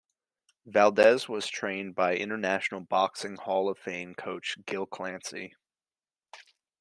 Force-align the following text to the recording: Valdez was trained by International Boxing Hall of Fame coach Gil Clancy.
Valdez 0.65 1.29
was 1.29 1.45
trained 1.45 1.93
by 1.93 2.15
International 2.17 2.81
Boxing 2.81 3.35
Hall 3.35 3.69
of 3.69 3.77
Fame 3.77 4.15
coach 4.15 4.57
Gil 4.65 4.87
Clancy. 4.87 5.53